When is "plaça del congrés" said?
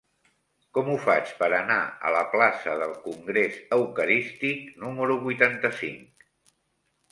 2.31-3.61